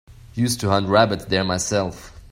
Used 0.33 0.59
to 0.61 0.69
hunt 0.69 0.89
rabbits 0.89 1.25
there 1.25 1.43
myself. 1.43 2.19